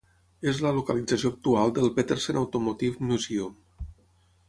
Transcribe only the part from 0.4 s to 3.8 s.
És la localització actual del Petersen Automotive Museum.